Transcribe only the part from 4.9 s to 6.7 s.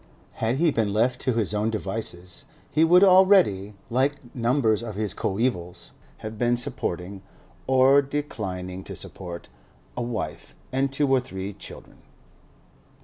his coevals, have been